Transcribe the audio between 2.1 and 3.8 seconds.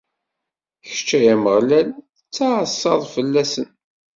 tettɛassaḍ fell-asen.